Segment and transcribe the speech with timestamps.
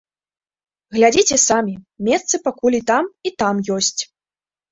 [0.95, 1.75] Глядзіце самі,
[2.09, 3.93] месцы пакуль і там, і там ёсць.